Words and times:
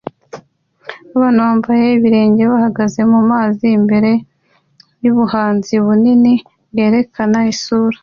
Abantu 1.15 1.39
bambaye 1.47 1.85
ibirenge 1.97 2.43
bahagaze 2.53 2.99
mumazi 3.11 3.67
imbere 3.77 4.11
yubuhanzi 5.03 5.73
bunini 5.85 6.33
bwerekana 6.71 7.39
isura 7.53 7.97